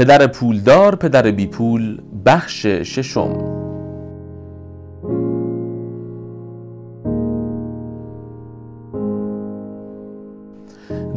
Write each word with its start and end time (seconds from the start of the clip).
پدر 0.00 0.26
پولدار 0.26 0.96
پدر 0.96 1.30
بی 1.30 1.46
پول 1.46 2.00
بخش 2.26 2.66
ششم. 2.66 3.38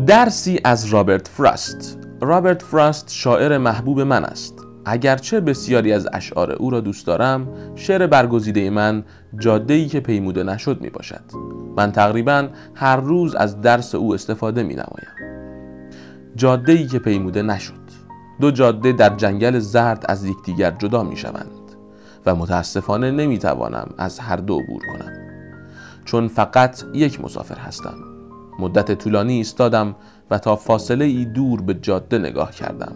درسی 0.07 0.59
از 0.63 0.85
رابرت 0.85 1.27
فراست. 1.27 1.99
رابرت 2.21 2.61
فراست 2.61 3.11
شاعر 3.11 3.57
محبوب 3.57 4.01
من 4.01 4.25
است. 4.25 4.53
اگرچه 4.85 5.39
بسیاری 5.39 5.93
از 5.93 6.07
اشعار 6.13 6.51
او 6.51 6.69
را 6.69 6.79
دوست 6.79 7.07
دارم 7.07 7.47
شعر 7.75 8.07
برگزیده 8.07 8.69
من 8.69 9.03
جاده 9.39 9.73
ای 9.73 9.85
که 9.85 9.99
پیموده 9.99 10.43
نشد 10.43 10.81
می 10.81 10.89
باشد 10.89 11.23
من 11.77 11.91
تقریبا 11.91 12.47
هر 12.75 12.95
روز 12.95 13.35
از 13.35 13.61
درس 13.61 13.95
او 13.95 14.13
استفاده 14.13 14.63
می 14.63 14.73
نمایم 14.73 15.39
جاده 16.35 16.71
ای 16.71 16.87
که 16.87 16.99
پیموده 16.99 17.41
نشد. 17.41 17.82
دو 18.41 18.51
جاده 18.51 18.91
در 18.91 19.15
جنگل 19.15 19.59
زرد 19.59 20.05
از 20.09 20.25
یکدیگر 20.25 20.71
جدا 20.71 21.03
می 21.03 21.17
شوند 21.17 21.63
و 22.25 22.35
متاسفانه 22.35 23.11
نمی 23.11 23.37
توانم 23.37 23.93
از 23.97 24.19
هر 24.19 24.35
دو 24.35 24.59
عبور 24.59 24.81
کنم. 24.93 25.11
چون 26.05 26.27
فقط 26.27 26.83
یک 26.93 27.21
مسافر 27.21 27.57
هستم. 27.57 27.95
مدت 28.59 28.91
طولانی 28.91 29.33
ایستادم 29.33 29.95
و 30.31 30.39
تا 30.39 30.55
فاصله 30.55 31.05
ای 31.05 31.25
دور 31.25 31.61
به 31.61 31.73
جاده 31.73 32.17
نگاه 32.17 32.51
کردم. 32.51 32.95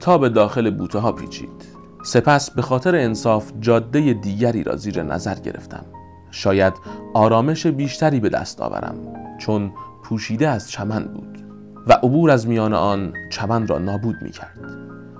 تا 0.00 0.18
به 0.18 0.28
داخل 0.28 0.70
بوته 0.70 0.98
ها 0.98 1.12
پیچید. 1.12 1.74
سپس 2.04 2.50
به 2.50 2.62
خاطر 2.62 2.96
انصاف 2.96 3.52
جاده 3.60 4.12
دیگری 4.12 4.62
را 4.62 4.76
زیر 4.76 5.02
نظر 5.02 5.34
گرفتم. 5.34 5.84
شاید 6.30 6.74
آرامش 7.14 7.66
بیشتری 7.66 8.20
به 8.20 8.28
دست 8.28 8.60
آورم. 8.60 8.96
چون 9.38 9.72
پوشیده 10.02 10.48
از 10.48 10.70
چمن 10.70 11.04
بود. 11.04 11.43
و 11.86 11.92
عبور 11.92 12.30
از 12.30 12.48
میان 12.48 12.72
آن 12.72 13.12
چمن 13.30 13.66
را 13.66 13.78
نابود 13.78 14.16
می 14.22 14.30
کرد 14.30 14.60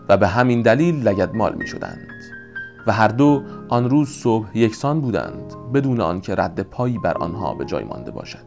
و 0.09 0.17
به 0.17 0.29
همین 0.29 0.63
دلیل 0.63 1.09
لگدمال 1.09 1.55
می 1.55 1.67
شدند 1.67 2.09
و 2.87 2.93
هر 2.93 3.09
دو 3.09 3.43
آن 3.69 3.91
روز 3.91 4.09
صبح 4.09 4.59
یکسان 4.59 5.01
بودند 5.01 5.55
بدون 5.75 6.01
آنکه 6.01 6.35
رد 6.35 6.61
پایی 6.61 6.99
بر 6.99 7.19
آنها 7.19 7.55
به 7.55 7.65
جای 7.65 7.85
مانده 7.85 8.11
باشد. 8.11 8.47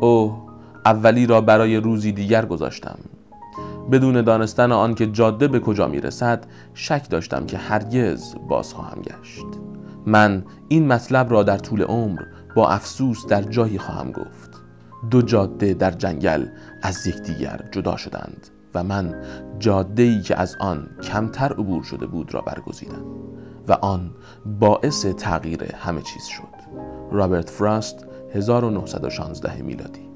اوه 0.00 0.42
اولی 0.84 1.26
را 1.26 1.40
برای 1.40 1.76
روزی 1.76 2.12
دیگر 2.12 2.46
گذاشتم. 2.46 2.98
بدون 3.92 4.22
دانستن 4.22 4.72
آنکه 4.72 5.06
جاده 5.06 5.48
به 5.48 5.60
کجا 5.60 5.88
می 5.88 6.00
رسد 6.00 6.46
شک 6.74 7.10
داشتم 7.10 7.46
که 7.46 7.58
هرگز 7.58 8.34
باز 8.48 8.74
خواهم 8.74 9.02
گشت. 9.02 9.46
من 10.06 10.44
این 10.68 10.86
مطلب 10.86 11.30
را 11.30 11.42
در 11.42 11.58
طول 11.58 11.82
عمر 11.82 12.22
با 12.56 12.68
افسوس 12.68 13.26
در 13.26 13.42
جایی 13.42 13.78
خواهم 13.78 14.12
گفت. 14.12 14.43
دو 15.10 15.22
جاده 15.22 15.74
در 15.74 15.90
جنگل 15.90 16.46
از 16.82 17.06
یکدیگر 17.06 17.60
جدا 17.72 17.96
شدند 17.96 18.48
و 18.74 18.84
من 18.84 19.22
جاده 19.58 20.02
ای 20.02 20.20
که 20.20 20.36
از 20.36 20.56
آن 20.60 20.88
کمتر 21.02 21.52
عبور 21.52 21.82
شده 21.82 22.06
بود 22.06 22.34
را 22.34 22.40
برگزیدم 22.40 23.04
و 23.68 23.72
آن 23.72 24.10
باعث 24.46 25.06
تغییر 25.06 25.64
همه 25.64 26.02
چیز 26.02 26.24
شد. 26.24 26.54
رابرت 27.12 27.50
فراست 27.50 28.06
1916 28.34 29.62
میلادی. 29.62 30.10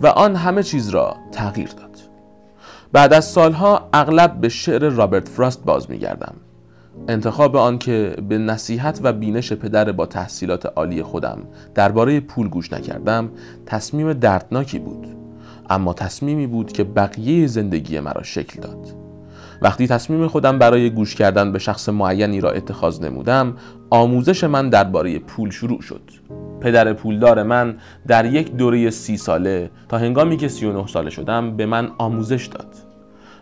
و 0.00 0.06
آن 0.06 0.36
همه 0.36 0.62
چیز 0.62 0.88
را 0.88 1.16
تغییر 1.32 1.68
داد. 1.68 1.98
بعد 2.92 3.12
از 3.12 3.24
سالها 3.24 3.88
اغلب 3.92 4.40
به 4.40 4.48
شعر 4.48 4.88
رابرت 4.88 5.28
فراست 5.28 5.64
باز 5.64 5.90
میگردم. 5.90 6.34
انتخاب 7.08 7.56
آن 7.56 7.78
که 7.78 8.16
به 8.28 8.38
نصیحت 8.38 9.00
و 9.02 9.12
بینش 9.12 9.52
پدر 9.52 9.92
با 9.92 10.06
تحصیلات 10.06 10.66
عالی 10.66 11.02
خودم 11.02 11.38
درباره 11.74 12.20
پول 12.20 12.48
گوش 12.48 12.72
نکردم 12.72 13.30
تصمیم 13.66 14.12
دردناکی 14.12 14.78
بود. 14.78 15.06
اما 15.70 15.92
تصمیمی 15.92 16.46
بود 16.46 16.72
که 16.72 16.84
بقیه 16.84 17.46
زندگی 17.46 18.00
مرا 18.00 18.22
شکل 18.22 18.60
داد. 18.60 19.04
وقتی 19.62 19.86
تصمیم 19.86 20.26
خودم 20.28 20.58
برای 20.58 20.90
گوش 20.90 21.14
کردن 21.14 21.52
به 21.52 21.58
شخص 21.58 21.88
معینی 21.88 22.40
را 22.40 22.50
اتخاذ 22.50 23.02
نمودم 23.02 23.56
آموزش 23.90 24.44
من 24.44 24.68
درباره 24.68 25.18
پول 25.18 25.50
شروع 25.50 25.80
شد. 25.80 26.10
پدر 26.60 26.92
پولدار 26.92 27.42
من 27.42 27.76
در 28.06 28.24
یک 28.24 28.52
دوره 28.52 28.90
سی 28.90 29.16
ساله 29.16 29.70
تا 29.88 29.98
هنگامی 29.98 30.36
که 30.36 30.48
39 30.48 30.86
ساله 30.86 31.10
شدم 31.10 31.56
به 31.56 31.66
من 31.66 31.90
آموزش 31.98 32.46
داد. 32.46 32.83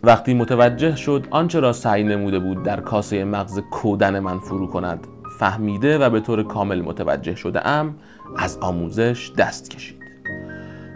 وقتی 0.05 0.35
متوجه 0.35 0.97
شد 0.97 1.27
آنچه 1.31 1.61
را 1.61 1.73
سعی 1.73 2.05
نموده 2.05 2.39
بود 2.39 2.63
در 2.63 2.81
کاسه 2.81 3.25
مغز 3.25 3.61
کودن 3.71 4.19
من 4.19 4.39
فرو 4.39 4.67
کند 4.67 5.07
فهمیده 5.39 5.99
و 5.99 6.11
به 6.11 6.21
طور 6.21 6.43
کامل 6.43 6.81
متوجه 6.81 7.35
شده 7.35 7.69
ام 7.69 7.95
از 8.37 8.59
آموزش 8.61 9.33
دست 9.39 9.71
کشید. 9.71 10.03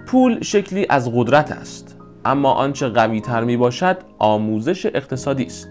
پول 0.06 0.42
شکلی 0.42 0.86
از 0.90 1.10
قدرت 1.14 1.52
است 1.52 1.96
اما 2.24 2.52
آنچه 2.52 2.88
قوی 2.88 3.20
تر 3.20 3.44
می 3.44 3.56
باشد 3.56 3.96
آموزش 4.18 4.86
اقتصادی 4.86 5.44
است. 5.44 5.68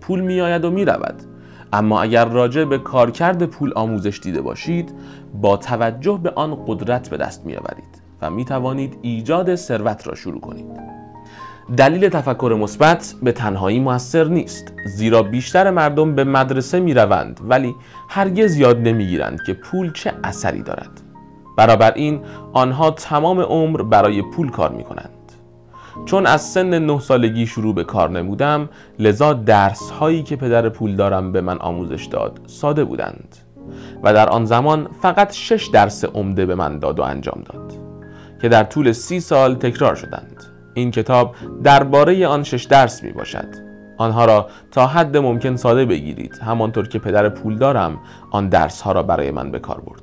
پول 0.00 0.20
می 0.20 0.40
آید 0.40 0.64
و 0.64 0.70
می 0.70 0.84
رود 0.84 1.22
اما 1.72 2.02
اگر 2.02 2.24
راجع 2.24 2.64
به 2.64 2.78
کارکرد 2.78 3.46
پول 3.46 3.72
آموزش 3.76 4.20
دیده 4.22 4.40
باشید 4.40 4.94
با 5.34 5.56
توجه 5.56 6.20
به 6.22 6.30
آن 6.30 6.64
قدرت 6.66 7.08
به 7.08 7.16
دست 7.16 7.46
می 7.46 7.56
آورید 7.56 8.02
و 8.22 8.30
می 8.30 8.44
توانید 8.44 8.98
ایجاد 9.02 9.54
ثروت 9.54 10.06
را 10.08 10.14
شروع 10.14 10.40
کنید. 10.40 11.03
دلیل 11.76 12.08
تفکر 12.08 12.56
مثبت 12.60 13.14
به 13.22 13.32
تنهایی 13.32 13.80
موثر 13.80 14.24
نیست 14.24 14.72
زیرا 14.86 15.22
بیشتر 15.22 15.70
مردم 15.70 16.14
به 16.14 16.24
مدرسه 16.24 16.80
می 16.80 16.94
روند 16.94 17.40
ولی 17.48 17.74
هرگز 18.08 18.56
یاد 18.56 18.78
نمی 18.78 19.06
گیرند 19.06 19.42
که 19.46 19.52
پول 19.52 19.92
چه 19.92 20.12
اثری 20.24 20.62
دارد. 20.62 21.00
این 21.94 22.20
آنها 22.52 22.90
تمام 22.90 23.40
عمر 23.40 23.82
برای 23.82 24.22
پول 24.22 24.50
کار 24.50 24.72
می 24.72 24.84
کنند 24.84 25.10
چون 26.04 26.26
از 26.26 26.42
سن 26.42 26.78
نه 26.78 27.00
سالگی 27.00 27.46
شروع 27.46 27.74
به 27.74 27.84
کار 27.84 28.10
نمودم 28.10 28.68
لذا 28.98 29.32
درس 29.32 29.90
هایی 29.90 30.22
که 30.22 30.36
پدر 30.36 30.68
پول 30.68 30.96
دارم 30.96 31.32
به 31.32 31.40
من 31.40 31.58
آموزش 31.58 32.04
داد 32.04 32.40
ساده 32.46 32.84
بودند 32.84 33.36
و 34.02 34.14
در 34.14 34.28
آن 34.28 34.44
زمان 34.44 34.88
فقط 35.02 35.32
شش 35.32 35.66
درس 35.66 36.04
عمده 36.04 36.46
به 36.46 36.54
من 36.54 36.78
داد 36.78 36.98
و 36.98 37.02
انجام 37.02 37.42
داد 37.52 37.72
که 38.42 38.48
در 38.48 38.64
طول 38.64 38.92
سی 38.92 39.20
سال 39.20 39.54
تکرار 39.54 39.94
شدند. 39.94 40.33
این 40.74 40.90
کتاب 40.90 41.34
درباره 41.62 42.26
آن 42.26 42.42
شش 42.42 42.64
درس 42.64 43.02
می 43.02 43.12
باشد 43.12 43.74
آنها 43.98 44.24
را 44.24 44.46
تا 44.70 44.86
حد 44.86 45.16
ممکن 45.16 45.56
ساده 45.56 45.84
بگیرید. 45.84 46.38
همانطور 46.38 46.88
که 46.88 46.98
پدر 46.98 47.28
پول 47.28 47.58
دارم 47.58 47.98
آن 48.30 48.48
درس 48.48 48.80
ها 48.80 48.92
را 48.92 49.02
برای 49.02 49.30
من 49.30 49.50
به 49.50 49.58
کار 49.58 49.80
برد. 49.80 50.02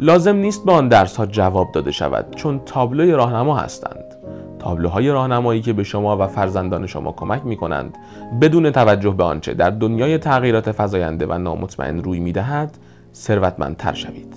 لازم 0.00 0.36
نیست 0.36 0.64
به 0.64 0.72
آن 0.72 0.88
درس 0.88 1.16
ها 1.16 1.26
جواب 1.26 1.72
داده 1.72 1.90
شود 1.90 2.26
چون 2.36 2.60
تابلوی 2.66 3.12
راهنما 3.12 3.56
هستند. 3.56 4.04
تابلوهای 4.58 5.10
راهنمایی 5.10 5.60
که 5.60 5.72
به 5.72 5.84
شما 5.84 6.16
و 6.16 6.26
فرزندان 6.26 6.86
شما 6.86 7.12
کمک 7.12 7.44
می 7.44 7.56
کنند 7.56 7.98
بدون 8.40 8.70
توجه 8.70 9.10
به 9.10 9.24
آنچه 9.24 9.54
در 9.54 9.70
دنیای 9.70 10.18
تغییرات 10.18 10.72
فزاینده 10.72 11.26
و 11.26 11.38
نامطمئن 11.38 12.02
روی 12.02 12.20
می 12.20 12.32
دهد 12.32 12.78
ثروتمندتر 13.14 13.92
شوید. 13.92 14.34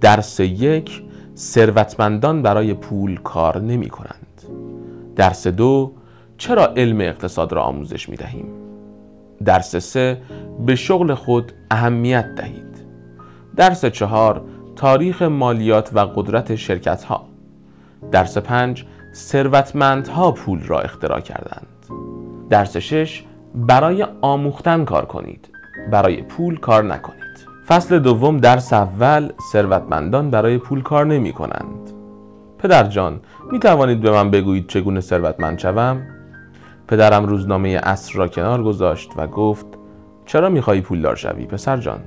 درس 0.00 0.40
یک 0.40 1.02
ثروتمندان 1.36 2.42
برای 2.42 2.74
پول 2.74 3.16
کار 3.16 3.60
نمی 3.60 3.88
کنند 3.88 4.31
درس 5.16 5.46
دو 5.46 5.92
چرا 6.38 6.66
علم 6.66 7.00
اقتصاد 7.00 7.52
را 7.52 7.62
آموزش 7.62 8.08
می 8.08 8.16
دهیم؟ 8.16 8.46
درس 9.44 9.76
سه 9.76 10.22
به 10.66 10.74
شغل 10.74 11.14
خود 11.14 11.52
اهمیت 11.70 12.34
دهید. 12.34 12.86
درس 13.56 13.84
چهار 13.84 14.44
تاریخ 14.76 15.22
مالیات 15.22 15.90
و 15.94 15.98
قدرت 15.98 16.54
شرکت 16.54 17.04
ها 17.04 17.28
درس 18.12 18.38
پنج 18.38 18.86
ثروتمندها 19.14 20.32
پول 20.32 20.62
را 20.62 20.80
اختراع 20.80 21.20
کردند. 21.20 21.66
درس 22.50 22.76
شش 22.76 23.24
برای 23.54 24.06
آموختن 24.20 24.84
کار 24.84 25.04
کنید. 25.04 25.48
برای 25.90 26.22
پول 26.22 26.56
کار 26.56 26.84
نکنید. 26.84 27.22
فصل 27.66 27.98
دوم 27.98 28.36
درس 28.36 28.72
اول 28.72 29.32
ثروتمندان 29.52 30.30
برای 30.30 30.58
پول 30.58 30.82
کار 30.82 31.06
نمی 31.06 31.32
کنند. 31.32 31.91
پدر 32.62 32.84
جان 32.84 33.20
می 33.52 33.58
توانید 33.58 34.00
به 34.00 34.10
من 34.10 34.30
بگویید 34.30 34.68
چگونه 34.68 35.00
ثروتمند 35.00 35.58
شوم؟ 35.58 36.02
پدرم 36.88 37.24
روزنامه 37.24 37.80
اصر 37.82 38.18
را 38.18 38.28
کنار 38.28 38.62
گذاشت 38.62 39.10
و 39.16 39.26
گفت 39.26 39.66
چرا 40.26 40.48
می‌خواهی 40.48 40.80
پولدار 40.80 41.16
شوی 41.16 41.46
پسر 41.46 41.76
جان؟ 41.76 42.00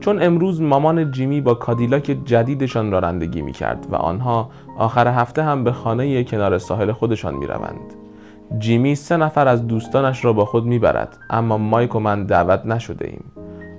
چون 0.00 0.22
امروز 0.22 0.62
مامان 0.62 1.10
جیمی 1.10 1.40
با 1.40 1.54
کادیلاک 1.54 2.18
جدیدشان 2.24 2.92
رانندگی 2.92 3.42
می 3.42 3.52
کرد 3.52 3.86
و 3.90 3.96
آنها 3.96 4.50
آخر 4.78 5.08
هفته 5.08 5.42
هم 5.42 5.64
به 5.64 5.72
خانه 5.72 6.24
کنار 6.24 6.58
ساحل 6.58 6.92
خودشان 6.92 7.34
می 7.34 7.46
روند. 7.46 7.94
جیمی 8.58 8.94
سه 8.94 9.16
نفر 9.16 9.48
از 9.48 9.66
دوستانش 9.66 10.24
را 10.24 10.32
با 10.32 10.44
خود 10.44 10.64
می 10.64 10.78
برد 10.78 11.18
اما 11.30 11.58
مایک 11.58 11.94
و 11.94 12.00
من 12.00 12.24
دعوت 12.24 12.66
نشده 12.66 13.06
ایم. 13.06 13.24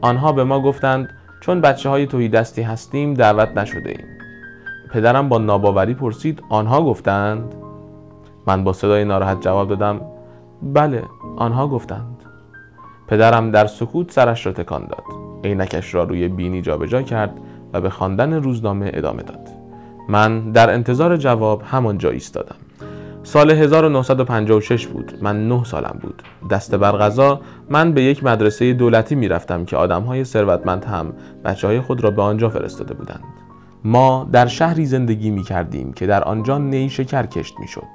آنها 0.01 0.31
به 0.31 0.43
ما 0.43 0.61
گفتند 0.61 1.09
چون 1.41 1.61
بچه 1.61 1.89
های 1.89 2.07
توی 2.07 2.29
دستی 2.29 2.61
هستیم 2.61 3.13
دعوت 3.13 3.57
نشده 3.57 3.89
ایم. 3.89 4.16
پدرم 4.93 5.29
با 5.29 5.37
ناباوری 5.37 5.93
پرسید 5.93 6.43
آنها 6.49 6.81
گفتند؟ 6.81 7.55
من 8.47 8.63
با 8.63 8.73
صدای 8.73 9.05
ناراحت 9.05 9.41
جواب 9.41 9.69
دادم 9.69 10.01
بله 10.63 11.03
آنها 11.37 11.67
گفتند. 11.67 12.23
پدرم 13.07 13.51
در 13.51 13.67
سکوت 13.67 14.11
سرش 14.11 14.45
را 14.45 14.51
تکان 14.51 14.85
داد 14.85 15.03
عینکش 15.43 15.93
را 15.93 16.03
روی 16.03 16.27
بینی 16.27 16.61
جابجا 16.61 17.01
کرد 17.01 17.33
و 17.73 17.81
به 17.81 17.89
خواندن 17.89 18.33
روزنامه 18.33 18.91
ادامه 18.93 19.23
داد. 19.23 19.49
من 20.09 20.51
در 20.51 20.73
انتظار 20.73 21.17
جواب 21.17 21.61
همانجا 21.65 22.09
ایستادم. 22.09 22.55
سال 23.23 23.51
1956 23.51 24.87
بود 24.87 25.13
من 25.21 25.47
9 25.47 25.63
سالم 25.63 25.99
بود. 26.01 26.23
دست 26.51 26.75
بر 26.75 26.91
غذا 26.91 27.41
من 27.69 27.91
به 27.91 28.03
یک 28.03 28.23
مدرسه 28.23 28.73
دولتی 28.73 29.15
می 29.15 29.27
رفتم 29.27 29.65
که 29.65 29.77
آدم 29.77 30.01
های 30.01 30.23
ثروتمند 30.23 30.85
هم 30.85 31.13
بچه 31.45 31.67
های 31.67 31.81
خود 31.81 32.03
را 32.03 32.11
به 32.11 32.21
آنجا 32.21 32.49
فرستاده 32.49 32.93
بودند. 32.93 33.23
ما 33.87 34.27
در 34.31 34.47
شهری 34.47 34.85
زندگی 34.85 35.29
می 35.29 35.43
کردیم 35.43 35.93
که 35.93 36.07
در 36.07 36.23
آنجا 36.23 36.57
نی 36.57 36.89
شکر 36.89 37.25
کشت 37.25 37.53
می 37.59 37.67
شد 37.67 37.87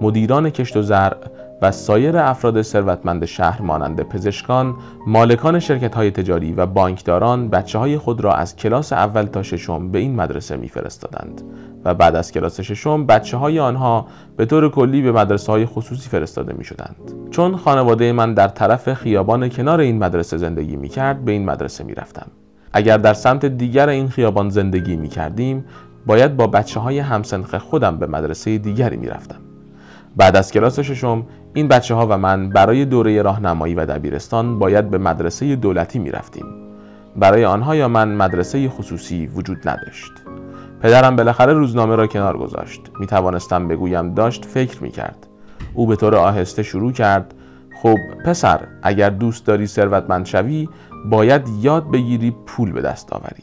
مدیران 0.00 0.50
کشت 0.50 0.76
و 0.76 0.82
زرع 0.82 1.16
و 1.62 1.72
سایر 1.72 2.16
افراد 2.16 2.62
ثروتمند 2.62 3.24
شهر 3.24 3.62
مانند 3.62 4.02
پزشکان، 4.02 4.74
مالکان 5.06 5.58
شرکت 5.58 5.94
های 5.94 6.10
تجاری 6.10 6.52
و 6.52 6.66
بانکداران 6.66 7.48
بچه 7.48 7.78
های 7.78 7.98
خود 7.98 8.20
را 8.20 8.34
از 8.34 8.56
کلاس 8.56 8.92
اول 8.92 9.22
تا 9.22 9.42
ششم 9.42 9.90
به 9.90 9.98
این 9.98 10.14
مدرسه 10.16 10.56
میفرستادند 10.56 11.42
و 11.84 11.94
بعد 11.94 12.16
از 12.16 12.32
کلاس 12.32 12.60
ششم 12.60 13.06
بچه 13.06 13.36
های 13.36 13.60
آنها 13.60 14.06
به 14.36 14.46
طور 14.46 14.70
کلی 14.70 15.02
به 15.02 15.12
مدرسه 15.12 15.52
های 15.52 15.66
خصوصی 15.66 16.08
فرستاده 16.08 16.54
می 16.58 16.64
شدند. 16.64 17.30
چون 17.30 17.56
خانواده 17.56 18.12
من 18.12 18.34
در 18.34 18.48
طرف 18.48 18.94
خیابان 18.94 19.48
کنار 19.48 19.80
این 19.80 19.98
مدرسه 19.98 20.36
زندگی 20.36 20.76
می 20.76 20.88
کرد 20.88 21.24
به 21.24 21.32
این 21.32 21.44
مدرسه 21.44 21.84
می 21.84 21.94
رفتم. 21.94 22.26
اگر 22.76 22.96
در 22.96 23.14
سمت 23.14 23.46
دیگر 23.46 23.88
این 23.88 24.08
خیابان 24.08 24.48
زندگی 24.48 24.96
می 24.96 25.08
کردیم 25.08 25.64
باید 26.06 26.36
با 26.36 26.46
بچه 26.46 26.80
های 26.80 26.98
همسنخ 26.98 27.54
خودم 27.54 27.98
به 27.98 28.06
مدرسه 28.06 28.58
دیگری 28.58 28.96
می 28.96 29.06
رفتم. 29.06 29.40
بعد 30.16 30.36
از 30.36 30.52
کلاس 30.52 30.80
ششم 30.80 31.26
این 31.54 31.68
بچه 31.68 31.94
ها 31.94 32.06
و 32.06 32.18
من 32.18 32.50
برای 32.50 32.84
دوره 32.84 33.22
راهنمایی 33.22 33.74
و 33.74 33.86
دبیرستان 33.86 34.58
باید 34.58 34.90
به 34.90 34.98
مدرسه 34.98 35.56
دولتی 35.56 35.98
می 35.98 36.10
رفتیم. 36.10 36.46
برای 37.16 37.44
آنها 37.44 37.76
یا 37.76 37.88
من 37.88 38.08
مدرسه 38.14 38.68
خصوصی 38.68 39.26
وجود 39.26 39.68
نداشت. 39.68 40.12
پدرم 40.82 41.16
بالاخره 41.16 41.52
روزنامه 41.52 41.96
را 41.96 42.06
کنار 42.06 42.38
گذاشت. 42.38 42.80
می 43.00 43.06
توانستم 43.06 43.68
بگویم 43.68 44.14
داشت 44.14 44.44
فکر 44.44 44.82
می 44.82 44.90
کرد. 44.90 45.26
او 45.74 45.86
به 45.86 45.96
طور 45.96 46.14
آهسته 46.14 46.62
شروع 46.62 46.92
کرد 46.92 47.34
خب 47.84 47.98
پسر 48.24 48.60
اگر 48.82 49.10
دوست 49.10 49.46
داری 49.46 49.66
ثروتمند 49.66 50.26
شوی 50.26 50.68
باید 51.10 51.48
یاد 51.60 51.90
بگیری 51.90 52.30
پول 52.46 52.72
به 52.72 52.82
دست 52.82 53.12
آوری. 53.12 53.42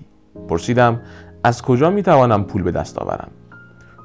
پرسیدم 0.49 1.01
از 1.43 1.61
کجا 1.61 1.89
می 1.89 2.03
توانم 2.03 2.43
پول 2.43 2.63
به 2.63 2.71
دست 2.71 2.99
آورم؟ 2.99 3.27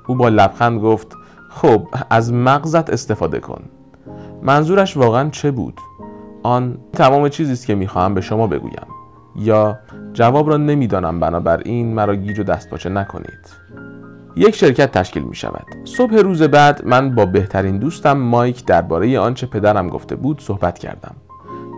او 0.06 0.14
با 0.14 0.28
لبخند 0.28 0.80
گفت 0.80 1.12
خب 1.50 1.88
از 2.10 2.32
مغزت 2.32 2.90
استفاده 2.90 3.40
کن 3.40 3.62
منظورش 4.42 4.96
واقعا 4.96 5.30
چه 5.30 5.50
بود 5.50 5.80
آن 6.42 6.78
تمام 6.92 7.28
چیزی 7.28 7.52
است 7.52 7.66
که 7.66 7.74
می‌خواهم 7.74 8.14
به 8.14 8.20
شما 8.20 8.46
بگویم 8.46 8.86
یا 9.36 9.78
جواب 10.12 10.48
را 10.48 10.56
نمی‌دانم 10.56 11.20
بنابراین 11.20 11.94
مرا 11.94 12.16
گیج 12.16 12.38
و 12.38 12.42
دستپاچه 12.42 12.88
نکنید 12.88 13.66
یک 14.38 14.54
شرکت 14.54 14.92
تشکیل 14.92 15.22
می 15.22 15.34
شود. 15.34 15.66
صبح 15.84 16.16
روز 16.16 16.42
بعد 16.42 16.86
من 16.86 17.14
با 17.14 17.26
بهترین 17.26 17.78
دوستم 17.78 18.12
مایک 18.18 18.64
درباره 18.64 19.18
آنچه 19.18 19.46
پدرم 19.46 19.88
گفته 19.88 20.16
بود 20.16 20.40
صحبت 20.40 20.78
کردم. 20.78 21.14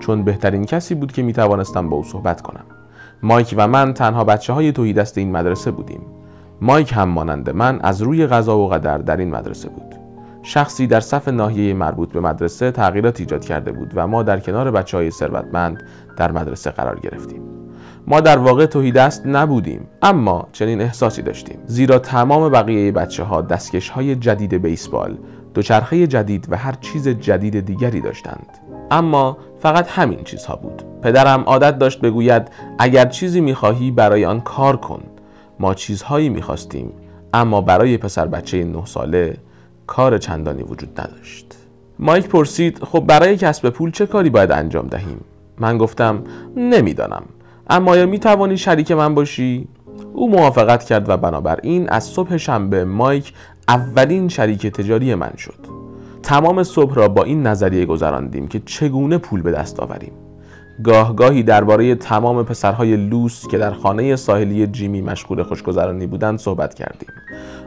چون 0.02 0.24
بهترین 0.24 0.64
کسی 0.64 0.94
بود 0.94 1.12
که 1.12 1.22
می 1.22 1.32
توانستم 1.32 1.88
با 1.88 1.96
او 1.96 2.04
صحبت 2.04 2.40
کنم. 2.40 2.64
مایک 3.22 3.54
و 3.56 3.68
من 3.68 3.94
تنها 3.94 4.24
بچه 4.24 4.52
های 4.52 4.72
توی 4.72 4.92
دست 4.92 5.18
این 5.18 5.32
مدرسه 5.32 5.70
بودیم. 5.70 6.00
مایک 6.60 6.92
هم 6.92 7.08
مانند 7.08 7.50
من 7.50 7.80
از 7.80 8.02
روی 8.02 8.26
غذا 8.26 8.58
و 8.58 8.68
قدر 8.68 8.98
در 8.98 9.16
این 9.16 9.30
مدرسه 9.30 9.68
بود. 9.68 9.94
شخصی 10.42 10.86
در 10.86 11.00
صف 11.00 11.28
ناحیه 11.28 11.74
مربوط 11.74 12.12
به 12.12 12.20
مدرسه 12.20 12.70
تغییرات 12.70 13.20
ایجاد 13.20 13.44
کرده 13.44 13.72
بود 13.72 13.92
و 13.94 14.06
ما 14.06 14.22
در 14.22 14.40
کنار 14.40 14.70
بچه 14.70 14.96
های 14.96 15.10
ثروتمند 15.10 15.82
در 16.16 16.32
مدرسه 16.32 16.70
قرار 16.70 17.00
گرفتیم. 17.00 17.42
ما 18.10 18.20
در 18.20 18.38
واقع 18.38 18.66
توهی 18.66 18.92
دست 18.92 19.26
نبودیم 19.26 19.88
اما 20.02 20.48
چنین 20.52 20.80
احساسی 20.80 21.22
داشتیم. 21.22 21.58
زیرا 21.66 21.98
تمام 21.98 22.48
بقیه 22.48 22.92
بچه 22.92 23.24
ها 23.24 23.42
دستکش 23.42 23.88
های 23.88 24.16
جدید 24.16 24.54
بیسبال 24.54 25.18
دوچرخه 25.54 26.06
جدید 26.06 26.46
و 26.50 26.56
هر 26.56 26.74
چیز 26.80 27.08
جدید 27.08 27.60
دیگری 27.60 28.00
داشتند. 28.00 28.46
اما 28.90 29.38
فقط 29.60 29.88
همین 29.88 30.24
چیزها 30.24 30.56
بود. 30.56 30.82
پدرم 31.02 31.42
عادت 31.46 31.78
داشت 31.78 32.00
بگوید 32.00 32.50
اگر 32.78 33.04
چیزی 33.04 33.40
می‌خواهی 33.40 33.90
برای 33.90 34.24
آن 34.24 34.40
کار 34.40 34.76
کن. 34.76 35.02
ما 35.60 35.74
چیزهایی 35.74 36.28
می‌خواستیم 36.28 36.92
اما 37.34 37.60
برای 37.60 37.96
پسر 37.96 38.26
بچه 38.26 38.64
نه 38.64 38.84
ساله 38.84 39.36
کار 39.86 40.18
چندانی 40.18 40.62
وجود 40.62 41.00
نداشت. 41.00 41.54
مایک 41.98 42.28
پرسید 42.28 42.84
خب 42.84 43.00
برای 43.00 43.36
کسب 43.36 43.68
پول 43.70 43.90
چه 43.90 44.06
کاری 44.06 44.30
باید 44.30 44.52
انجام 44.52 44.86
دهیم؟ 44.86 45.20
من 45.58 45.78
گفتم 45.78 46.24
نمی‌دانم. 46.56 47.22
اما 47.70 47.90
آیا 47.90 48.06
می‌توانی 48.06 48.56
شریک 48.56 48.92
من 48.92 49.14
باشی؟ 49.14 49.68
او 50.12 50.30
موافقت 50.30 50.84
کرد 50.84 51.08
و 51.08 51.16
بنابراین 51.16 51.88
از 51.88 52.04
صبح 52.04 52.36
شنبه 52.36 52.84
مایک 52.84 53.32
اولین 53.68 54.28
شریک 54.28 54.66
تجاری 54.66 55.14
من 55.14 55.32
شد. 55.36 55.78
تمام 56.22 56.62
صبح 56.62 56.94
را 56.94 57.08
با 57.08 57.22
این 57.22 57.46
نظریه 57.46 57.86
گذراندیم 57.86 58.48
که 58.48 58.62
چگونه 58.66 59.18
پول 59.18 59.42
به 59.42 59.52
دست 59.52 59.80
آوریم. 59.80 60.12
گاهگاهی 60.84 61.42
درباره 61.42 61.94
تمام 61.94 62.44
پسرهای 62.44 62.96
لوس 62.96 63.48
که 63.48 63.58
در 63.58 63.72
خانه 63.72 64.16
ساحلی 64.16 64.66
جیمی 64.66 65.00
مشغول 65.00 65.42
خوشگذرانی 65.42 66.06
بودند 66.06 66.38
صحبت 66.38 66.74
کردیم. 66.74 67.08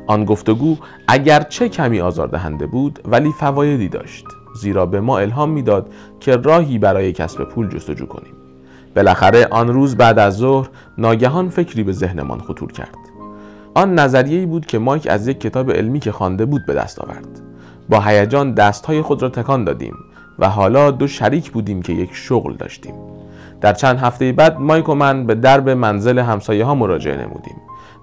آن 0.08 0.26
گفتگو 0.26 0.78
اگر 1.08 1.40
چه 1.40 1.70
کمی 1.70 2.02
آزاردهنده 2.02 2.68
بود 2.68 3.00
ولی 3.06 3.32
فوایدی 3.40 3.90
داشت 3.90 4.26
زیرا 4.62 4.86
به 4.86 5.02
ما 5.02 5.20
الهام 5.20 5.50
می‌داد 5.50 5.94
که 6.20 6.36
راهی 6.36 6.78
برای 6.78 7.14
کسب 7.14 7.44
پول 7.44 7.70
جستجو 7.70 8.06
کنیم. 8.06 8.41
بالاخره 8.96 9.48
آن 9.52 9.68
روز 9.68 9.96
بعد 9.98 10.20
از 10.20 10.38
ظهر 10.38 10.70
ناگهان 10.98 11.50
فکری 11.50 11.84
به 11.84 11.92
ذهنمان 11.92 12.40
خطور 12.40 12.72
کرد. 12.72 12.96
آن 13.74 14.00
نظریه 14.00 14.46
بود 14.46 14.66
که 14.66 14.80
مایک 14.80 15.08
از 15.10 15.28
یک 15.28 15.40
کتاب 15.40 15.72
علمی 15.72 16.00
که 16.00 16.12
خوانده 16.12 16.46
بود 16.46 16.66
به 16.66 16.74
دست 16.74 17.00
آورد. 17.00 17.42
با 17.90 18.00
هیجان 18.00 18.54
دستهای 18.54 19.02
خود 19.02 19.22
را 19.22 19.30
تکان 19.30 19.64
دادیم 19.64 19.96
و 20.40 20.50
حالا 20.50 20.92
دو 20.92 21.08
شریک 21.08 21.52
بودیم 21.52 21.82
که 21.82 21.94
یک 21.94 22.10
شغل 22.14 22.54
داشتیم. 22.54 22.94
در 23.62 23.74
چند 23.74 24.00
هفته 24.00 24.32
بعد 24.32 24.60
مایک 24.60 24.90
و 24.90 24.96
من 24.96 25.26
به 25.26 25.36
درب 25.36 25.70
منزل 25.70 26.20
همسایه 26.20 26.66
ها 26.66 26.76
مراجعه 26.76 27.18
نمودیم 27.18 27.56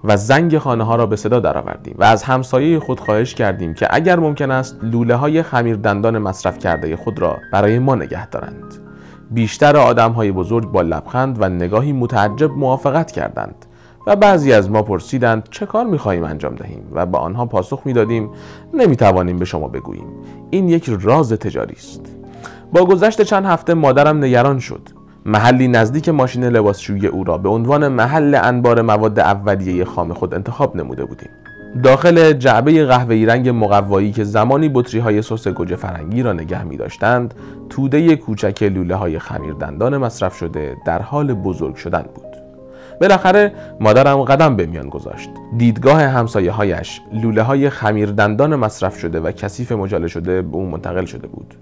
و 0.03 0.17
زنگ 0.17 0.57
خانه 0.57 0.83
ها 0.83 0.95
را 0.95 1.05
به 1.05 1.15
صدا 1.15 1.39
درآوردیم 1.39 1.95
و 1.97 2.03
از 2.03 2.23
همسایه 2.23 2.79
خود 2.79 2.99
خواهش 2.99 3.35
کردیم 3.35 3.73
که 3.73 3.87
اگر 3.89 4.19
ممکن 4.19 4.51
است 4.51 4.79
لوله 4.83 5.15
های 5.15 5.43
خمیر 5.43 5.75
دندان 5.75 6.17
مصرف 6.17 6.59
کرده 6.59 6.95
خود 6.95 7.19
را 7.19 7.37
برای 7.53 7.79
ما 7.79 7.95
نگه 7.95 8.27
دارند. 8.27 8.88
بیشتر 9.31 9.77
آدم 9.77 10.11
های 10.11 10.31
بزرگ 10.31 10.71
با 10.71 10.81
لبخند 10.81 11.41
و 11.41 11.49
نگاهی 11.49 11.93
متعجب 11.93 12.51
موافقت 12.51 13.11
کردند 13.11 13.65
و 14.07 14.15
بعضی 14.15 14.53
از 14.53 14.69
ما 14.69 14.81
پرسیدند 14.81 15.47
چه 15.51 15.65
کار 15.65 15.85
می‌خواهیم 15.85 16.23
انجام 16.23 16.55
دهیم 16.55 16.83
و 16.93 17.05
به 17.05 17.17
آنها 17.17 17.45
پاسخ 17.45 17.81
می‌دادیم 17.85 18.29
نمی‌توانیم 18.73 19.39
به 19.39 19.45
شما 19.45 19.67
بگوییم. 19.67 20.07
این 20.49 20.69
یک 20.69 20.89
راز 21.01 21.33
تجاری 21.33 21.75
است. 21.75 22.01
با 22.73 22.85
گذشت 22.85 23.21
چند 23.21 23.45
هفته 23.45 23.73
مادرم 23.73 24.23
نگران 24.23 24.59
شد. 24.59 24.89
محلی 25.25 25.67
نزدیک 25.67 26.09
ماشین 26.09 26.43
لباسشویی 26.43 27.07
او 27.07 27.23
را 27.23 27.37
به 27.37 27.49
عنوان 27.49 27.87
محل 27.87 28.39
انبار 28.43 28.81
مواد 28.81 29.19
اولیه 29.19 29.85
خام 29.85 30.13
خود 30.13 30.33
انتخاب 30.33 30.75
نموده 30.75 31.05
بودیم. 31.05 31.29
داخل 31.83 32.33
جعبه 32.33 32.85
قهوه‌ای 32.85 33.25
رنگ 33.25 33.49
مقوایی 33.49 34.11
که 34.11 34.23
زمانی 34.23 34.69
بطری 34.69 34.99
های 34.99 35.21
سس 35.21 35.47
گوجه 35.47 35.75
فرنگی 35.75 36.23
را 36.23 36.33
نگه 36.33 36.63
می 36.63 36.77
داشتند 36.77 37.33
توده 37.69 38.15
کوچک 38.15 38.63
لوله 38.63 38.95
های 38.95 39.19
خمیر 39.19 39.53
دندان 39.53 39.97
مصرف 39.97 40.35
شده 40.35 40.77
در 40.85 41.01
حال 41.01 41.33
بزرگ 41.33 41.75
شدن 41.75 42.05
بود. 42.15 42.25
بالاخره 43.01 43.53
مادرم 43.79 44.23
قدم 44.23 44.55
به 44.55 44.65
میان 44.65 44.89
گذاشت. 44.89 45.29
دیدگاه 45.57 46.01
همسایه 46.01 46.51
هایش 46.51 47.01
لوله 47.23 47.41
های 47.41 47.69
خمیر 47.69 48.11
دندان 48.11 48.55
مصرف 48.55 48.99
شده 48.99 49.19
و 49.19 49.31
کثیف 49.31 49.71
مجاله 49.71 50.07
شده 50.07 50.41
به 50.41 50.55
او 50.57 50.65
منتقل 50.65 51.05
شده 51.05 51.27
بود. 51.27 51.53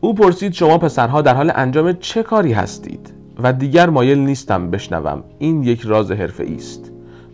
او 0.00 0.14
پرسید 0.14 0.52
شما 0.52 0.78
پسرها 0.78 1.22
در 1.22 1.34
حال 1.34 1.52
انجام 1.54 1.92
چه 1.92 2.22
کاری 2.22 2.52
هستید؟ 2.52 3.14
و 3.42 3.52
دیگر 3.52 3.90
مایل 3.90 4.18
نیستم 4.18 4.70
بشنوم. 4.70 5.24
این 5.38 5.62
یک 5.62 5.80
راز 5.80 6.10
حرفه 6.10 6.46
است. 6.56 6.91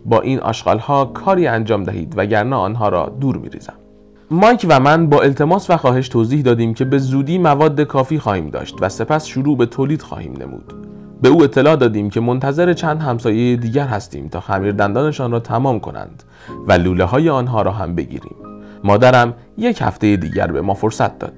با 0.09 0.21
این 0.21 0.39
ها 0.79 1.05
کاری 1.05 1.47
انجام 1.47 1.83
دهید 1.83 2.13
وگرنه 2.17 2.55
آنها 2.55 2.89
را 2.89 3.11
دور 3.21 3.37
میریزم. 3.37 3.73
مایک 4.31 4.65
و 4.69 4.79
من 4.79 5.07
با 5.07 5.21
التماس 5.21 5.69
و 5.69 5.77
خواهش 5.77 6.09
توضیح 6.09 6.41
دادیم 6.41 6.73
که 6.73 6.85
به 6.85 6.97
زودی 6.97 7.37
مواد 7.37 7.81
کافی 7.81 8.19
خواهیم 8.19 8.49
داشت 8.49 8.75
و 8.81 8.89
سپس 8.89 9.25
شروع 9.25 9.57
به 9.57 9.65
تولید 9.65 10.01
خواهیم 10.01 10.33
نمود. 10.41 10.73
به 11.21 11.29
او 11.29 11.43
اطلاع 11.43 11.75
دادیم 11.75 12.09
که 12.09 12.19
منتظر 12.19 12.73
چند 12.73 13.01
همسایه 13.01 13.55
دیگر 13.55 13.87
هستیم 13.87 14.27
تا 14.27 14.39
خمیر 14.39 14.71
دندانشان 14.71 15.31
را 15.31 15.39
تمام 15.39 15.79
کنند 15.79 16.23
و 16.67 16.73
لوله 16.73 17.03
های 17.03 17.29
آنها 17.29 17.61
را 17.61 17.71
هم 17.71 17.95
بگیریم. 17.95 18.35
مادرم 18.83 19.33
یک 19.57 19.81
هفته 19.81 20.15
دیگر 20.15 20.47
به 20.47 20.61
ما 20.61 20.73
فرصت 20.73 21.19
داد. 21.19 21.33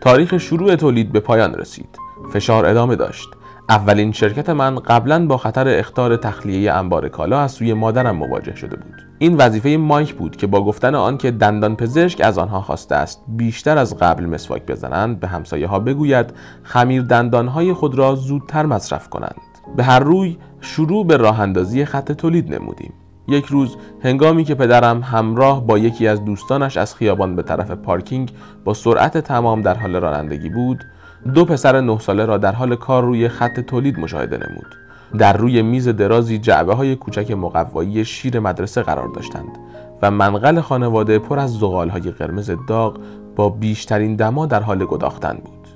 تاریخ 0.00 0.38
شروع 0.38 0.76
تولید 0.76 1.12
به 1.12 1.20
پایان 1.20 1.54
رسید. 1.54 1.98
فشار 2.32 2.66
ادامه 2.66 2.96
داشت. 2.96 3.28
اولین 3.70 4.12
شرکت 4.12 4.50
من 4.50 4.76
قبلا 4.76 5.26
با 5.26 5.36
خطر 5.36 5.68
اختار 5.68 6.16
تخلیه 6.16 6.72
انبار 6.72 7.08
کالا 7.08 7.40
از 7.40 7.52
سوی 7.52 7.72
مادرم 7.72 8.16
مواجه 8.16 8.56
شده 8.56 8.76
بود. 8.76 9.06
این 9.18 9.36
وظیفه 9.36 9.68
مایک 9.76 10.14
بود 10.14 10.36
که 10.36 10.46
با 10.46 10.64
گفتن 10.64 10.94
آن 10.94 11.18
که 11.18 11.30
دندان 11.30 11.76
پزشک 11.76 12.20
از 12.20 12.38
آنها 12.38 12.60
خواسته 12.60 12.94
است 12.94 13.22
بیشتر 13.28 13.78
از 13.78 13.96
قبل 13.96 14.26
مسواک 14.26 14.66
بزنند 14.66 15.20
به 15.20 15.26
همسایه 15.26 15.66
ها 15.66 15.78
بگوید 15.78 16.32
خمیر 16.62 17.02
دندان 17.02 17.48
های 17.48 17.72
خود 17.72 17.94
را 17.94 18.14
زودتر 18.14 18.66
مصرف 18.66 19.08
کنند. 19.08 19.40
به 19.76 19.84
هر 19.84 19.98
روی 19.98 20.38
شروع 20.60 21.06
به 21.06 21.16
راه 21.16 21.40
اندازی 21.40 21.84
خط 21.84 22.12
تولید 22.12 22.54
نمودیم. 22.54 22.92
یک 23.28 23.44
روز 23.44 23.76
هنگامی 24.02 24.44
که 24.44 24.54
پدرم 24.54 25.02
همراه 25.02 25.66
با 25.66 25.78
یکی 25.78 26.08
از 26.08 26.24
دوستانش 26.24 26.76
از 26.76 26.94
خیابان 26.94 27.36
به 27.36 27.42
طرف 27.42 27.70
پارکینگ 27.70 28.32
با 28.64 28.74
سرعت 28.74 29.18
تمام 29.18 29.62
در 29.62 29.74
حال 29.74 29.96
رانندگی 29.96 30.48
بود 30.48 30.84
دو 31.34 31.44
پسر 31.44 31.80
نه 31.80 31.98
ساله 31.98 32.24
را 32.24 32.38
در 32.38 32.52
حال 32.52 32.76
کار 32.76 33.04
روی 33.04 33.28
خط 33.28 33.60
تولید 33.60 33.98
مشاهده 33.98 34.36
نمود. 34.36 34.66
در 35.18 35.36
روی 35.36 35.62
میز 35.62 35.88
درازی 35.88 36.38
جعبه 36.38 36.74
های 36.74 36.96
کوچک 36.96 37.30
مقوایی 37.30 38.04
شیر 38.04 38.40
مدرسه 38.40 38.82
قرار 38.82 39.08
داشتند 39.08 39.58
و 40.02 40.10
منقل 40.10 40.60
خانواده 40.60 41.18
پر 41.18 41.38
از 41.38 41.52
زغال 41.52 41.88
های 41.88 42.10
قرمز 42.10 42.50
داغ 42.68 43.00
با 43.36 43.48
بیشترین 43.48 44.16
دما 44.16 44.46
در 44.46 44.62
حال 44.62 44.86
گداختن 44.86 45.34
بود. 45.44 45.68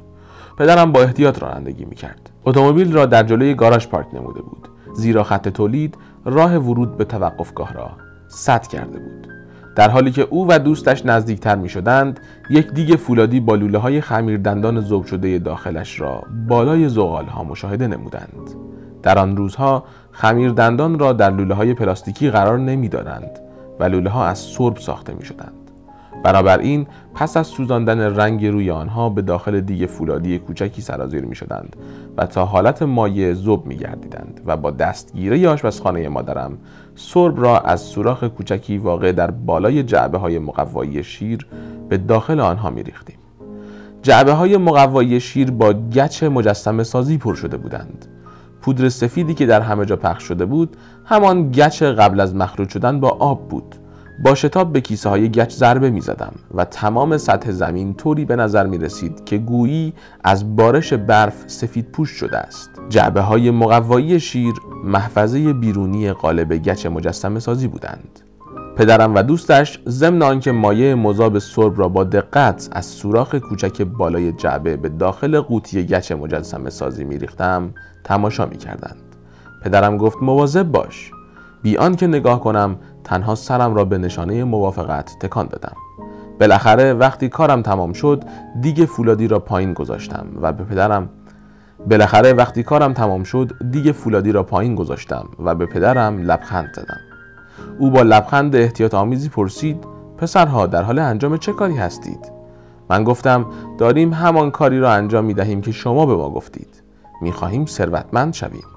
پدرم 0.58 0.92
با 0.92 1.02
احتیاط 1.02 1.42
رانندگی 1.42 1.84
می‌کرد. 1.84 2.30
اتومبیل 2.44 2.92
را 2.92 3.06
در 3.06 3.22
جلوی 3.22 3.54
گاراژ 3.54 3.86
پارک 3.86 4.06
نموده 4.14 4.42
بود. 4.42 4.68
زیرا 4.94 5.22
خط 5.22 5.48
تولید 5.48 5.96
راه 6.24 6.56
ورود 6.56 6.96
به 6.96 7.04
توقفگاه 7.04 7.72
را 7.72 7.90
سد 8.28 8.66
کرده 8.66 8.98
بود. 8.98 9.34
در 9.76 9.90
حالی 9.90 10.11
که 10.11 10.23
او 10.23 10.47
و 10.49 10.59
دوستش 10.59 11.07
نزدیکتر 11.07 11.57
می 11.57 11.69
شدند 11.69 12.21
یک 12.50 12.73
دیگ 12.73 12.97
فولادی 12.97 13.40
با 13.40 13.54
لوله 13.54 13.78
های 13.78 14.00
خمیر 14.00 14.38
دندان 14.38 14.81
ذوب 14.81 15.04
شده 15.04 15.38
داخلش 15.38 16.00
را 16.00 16.23
بالای 16.49 16.88
زغال 16.88 17.25
ها 17.25 17.45
مشاهده 17.45 17.87
نمودند. 17.87 18.50
در 19.02 19.19
آن 19.19 19.37
روزها 19.37 19.85
خمیر 20.12 20.50
دندان 20.50 20.99
را 20.99 21.12
در 21.12 21.31
لوله 21.31 21.54
های 21.54 21.75
پلاستیکی 21.75 22.31
قرار 22.31 22.59
نمی‌دادند 22.59 23.31
و 23.81 23.85
لوله 23.85 24.11
ها 24.11 24.26
از 24.26 24.38
سرب 24.38 24.76
ساخته 24.76 25.14
می 25.14 25.25
شدند 25.25 25.63
بنابراین 26.23 26.87
پس 27.14 27.37
از 27.37 27.47
سوزاندن 27.47 28.00
رنگ 28.00 28.47
روی 28.47 28.71
آنها 28.71 29.09
به 29.09 29.23
داخل 29.23 29.61
دیگ 29.61 29.87
فولادی 29.87 30.38
کوچکی 30.38 30.83
سرازیر 30.83 31.25
می 31.25 31.35
شدند 31.35 31.76
و 32.16 32.26
تا 32.26 32.44
حالت 32.44 32.83
مایع 32.83 33.33
زوب 33.33 33.66
می 33.66 33.76
گردیدند 33.76 34.40
و 34.47 34.56
با 34.56 34.71
دستگیره 34.71 35.49
آشپزخانه 35.49 36.09
مادرم 36.09 36.59
سرب 36.97 37.40
را 37.40 37.61
از 37.61 37.80
سوراخ 37.80 38.25
کوچکی 38.25 38.78
واقع 38.78 39.12
در 39.12 39.30
بالای 39.30 39.83
جعبه 39.83 40.18
های 40.18 40.38
مقوایی 40.38 41.04
شیر 41.04 41.47
به 41.88 41.99
داخل 41.99 42.40
آنها 42.40 42.71
می 42.71 42.83
ریختیم. 42.83 43.16
جعبه 44.02 44.33
های 44.33 44.56
مقوایی 44.56 45.21
شیر 45.21 45.50
با 45.50 45.73
گچ 45.73 46.23
مجسم 46.23 46.83
سازی 46.83 47.18
پر 47.18 47.35
شده 47.35 47.56
بودند. 47.56 48.06
پودر 48.61 48.88
سفیدی 48.88 49.35
که 49.35 49.47
در 49.47 49.61
همه 49.61 49.87
جا 49.87 49.97
پخش 49.97 50.23
شده 50.23 50.44
بود 50.44 50.76
همان 51.04 51.50
گچ 51.50 51.83
قبل 51.83 52.21
از 52.21 52.35
مخلوط 52.35 52.68
شدن 52.68 53.00
با 53.00 53.09
آب 53.09 53.49
بود 53.49 53.75
با 54.18 54.35
شتاب 54.35 54.73
به 54.73 54.80
کیسه 54.80 55.09
های 55.09 55.28
گچ 55.28 55.54
ضربه 55.54 55.90
می 55.90 56.00
زدم 56.00 56.33
و 56.54 56.64
تمام 56.64 57.18
سطح 57.18 57.50
زمین 57.50 57.94
طوری 57.94 58.25
به 58.25 58.37
نظر 58.37 58.66
می 58.66 58.78
رسید 58.78 59.25
که 59.25 59.38
گویی 59.38 59.92
از 60.25 60.56
بارش 60.56 60.92
برف 60.92 61.44
سفید 61.47 61.92
پوش 61.92 62.11
شده 62.11 62.38
است. 62.38 62.71
جعبه 62.88 63.21
های 63.21 63.50
مقوایی 63.50 64.21
شیر 64.21 64.54
محفظه 64.85 65.52
بیرونی 65.52 66.12
قالب 66.12 66.52
گچ 66.52 66.87
مجسم 66.87 67.38
سازی 67.38 67.68
بودند. 67.68 68.21
پدرم 68.76 69.14
و 69.14 69.23
دوستش 69.23 69.80
ضمن 69.88 70.23
آنکه 70.23 70.52
مایع 70.52 70.94
مذاب 70.94 71.38
سرب 71.38 71.78
را 71.78 71.88
با 71.88 72.04
دقت 72.04 72.68
از 72.73 72.87
سوراخ 72.87 73.35
کوچک 73.35 73.83
بالای 73.83 74.33
جعبه 74.33 74.76
به 74.76 74.88
داخل 74.88 75.40
قوطی 75.40 75.87
گچ 75.87 76.12
مجسم 76.12 76.68
سازی 76.68 77.04
می 77.04 77.18
ریختم 77.18 77.75
تماشا 78.04 78.47
می 78.47 78.56
کردند. 78.56 79.02
پدرم 79.62 79.97
گفت 79.97 80.16
مواظب 80.23 80.62
باش. 80.62 81.11
بی 81.62 81.76
آنکه 81.76 82.06
نگاه 82.06 82.40
کنم 82.40 82.76
تنها 83.04 83.34
سرم 83.34 83.75
را 83.75 83.84
به 83.84 83.99
نشانه 83.99 84.44
موافقت 84.44 85.16
تکان 85.20 85.46
دادم. 85.46 85.76
بالاخره 86.40 86.92
وقتی 86.92 87.28
کارم 87.28 87.62
تمام 87.62 87.92
شد 87.92 88.25
دیگ 88.61 88.84
فولادی 88.84 89.28
را 89.28 89.38
پایین 89.38 89.73
گذاشتم 89.73 90.26
و 90.42 90.52
به 90.52 90.64
پدرم 90.64 91.08
بالاخره 91.90 92.32
وقتی 92.32 92.62
کارم 92.62 92.92
تمام 92.92 93.23
شد 93.25 93.52
دیگ 93.70 93.92
فولادی 93.92 94.32
را 94.32 94.42
پایین 94.42 94.75
گذاشتم 94.75 95.28
و 95.38 95.54
به 95.54 95.66
پدرم 95.66 96.18
لبخند 96.18 96.68
زدم. 96.76 97.00
او 97.78 97.90
با 97.90 98.02
لبخند 98.02 98.56
احتیاط 98.56 98.94
آمیزی 98.94 99.28
پرسید 99.28 99.84
پسرها 100.18 100.66
در 100.66 100.82
حال 100.82 100.99
انجام 100.99 101.37
چه 101.37 101.52
کاری 101.52 101.76
هستید؟ 101.76 102.32
من 102.90 103.04
گفتم 103.04 103.46
داریم 103.78 104.12
همان 104.12 104.50
کاری 104.50 104.80
را 104.80 104.92
انجام 104.92 105.25
می 105.25 105.34
دهیم 105.34 105.61
که 105.61 105.73
شما 105.73 106.06
به 106.06 106.16
ما 106.16 106.30
گفتید. 106.30 106.82
می 107.20 107.32
خواهیم 107.32 107.66
ثروتمند 107.66 108.34
شویم. 108.34 108.74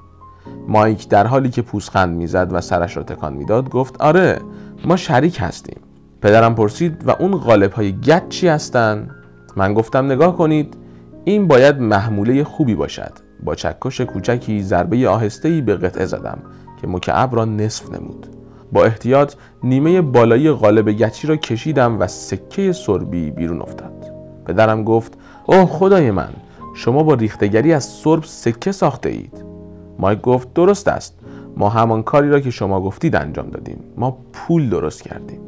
مایک 0.68 1.10
در 1.10 1.28
حالی 1.28 1.50
که 1.50 1.62
پوزخند 1.62 2.16
می‌زد 2.18 2.48
و 2.52 2.62
سرش 2.62 2.98
را 2.98 3.04
تکان 3.04 3.34
می‌داد 3.34 3.70
گفت 3.70 4.02
آره 4.02 4.40
ما 4.86 4.96
شریک 4.96 5.38
هستیم. 5.40 5.80
پدرم 6.22 6.56
پرسید 6.56 7.08
و 7.08 7.12
اون 7.20 7.32
غالب 7.32 7.72
های 7.74 7.92
گچ 7.92 8.28
چی 8.30 8.48
هستن؟ 8.48 9.10
من 9.56 9.74
گفتم 9.74 10.06
نگاه 10.06 10.38
کنید 10.38 10.78
این 11.26 11.48
باید 11.48 11.80
محموله 11.80 12.44
خوبی 12.44 12.76
باشد. 12.76 13.12
با 13.44 13.56
چکش 13.56 14.02
کوچکی 14.02 14.64
ضربه 14.64 15.10
آهسته‌ای 15.10 15.62
به 15.62 15.76
قطعه 15.76 16.06
زدم 16.06 16.38
که 16.82 16.88
مکعب 16.88 17.36
را 17.36 17.46
نصف 17.46 17.94
نمود. 17.94 18.28
با 18.72 18.86
احتیاط 18.86 19.34
نیمه 19.64 20.02
بالایی 20.02 20.52
غالب 20.52 20.92
گچی 20.92 21.28
را 21.28 21.36
کشیدم 21.36 22.00
و 22.00 22.08
سکه 22.08 22.72
سربی 22.72 23.32
بیرون 23.32 23.62
افتاد. 23.62 24.12
پدرم 24.46 24.84
گفت 24.84 25.14
اوه 25.46 25.66
خدای 25.66 26.12
من 26.12 26.30
شما 26.76 27.04
با 27.04 27.14
ریختگری 27.14 27.74
از 27.74 27.84
سرب 27.84 28.24
سکه 28.24 28.72
ساخته 28.72 29.10
اید 29.10 29.47
مایک 30.00 30.22
گفت 30.22 30.54
درست 30.54 30.88
است. 30.88 31.20
ما 31.58 31.70
همان 31.70 32.04
کاری 32.04 32.30
را 32.30 32.40
که 32.40 32.52
شما 32.52 32.82
گفتید 32.82 33.16
انجام 33.16 33.50
دادیم. 33.50 33.80
ما 33.98 34.18
پول 34.34 34.70
درست 34.70 35.04
کردیم. 35.04 35.40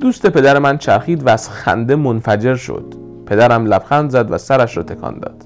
دوست 0.00 0.26
پدر 0.26 0.58
من 0.58 0.78
چرخید 0.78 1.26
و 1.26 1.30
از 1.30 1.50
خنده 1.50 1.96
منفجر 1.96 2.54
شد. 2.54 2.94
پدرم 3.26 3.66
لبخند 3.66 4.10
زد 4.10 4.30
و 4.30 4.38
سرش 4.38 4.76
را 4.76 4.82
تکان 4.82 5.18
داد. 5.18 5.44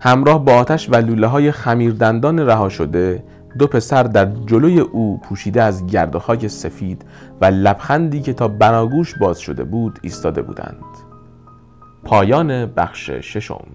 همراه 0.00 0.44
با 0.44 0.52
آتش 0.52 0.88
و 0.90 0.96
لوله 0.96 1.26
های 1.26 1.52
خمیردندان 1.52 2.38
رها 2.38 2.68
شده 2.68 3.22
دو 3.58 3.66
پسر 3.66 4.02
در 4.02 4.26
جلوی 4.46 4.80
او 4.80 5.20
پوشیده 5.24 5.62
از 5.62 5.86
گرد 5.86 6.14
و 6.14 6.18
خاک 6.18 6.46
سفید 6.46 7.04
و 7.40 7.44
لبخندی 7.44 8.20
که 8.20 8.32
تا 8.32 8.48
بناگوش 8.48 9.14
باز 9.18 9.38
شده 9.38 9.64
بود 9.64 9.98
ایستاده 10.02 10.42
بودند. 10.42 10.84
پایان 12.04 12.66
بخش 12.66 13.10
ششم. 13.10 13.66